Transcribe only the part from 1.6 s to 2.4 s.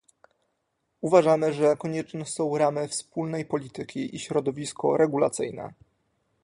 konieczne